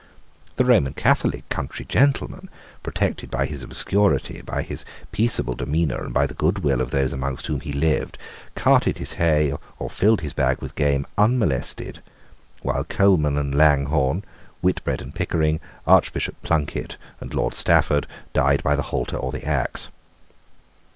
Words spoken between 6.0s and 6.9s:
and by the good will of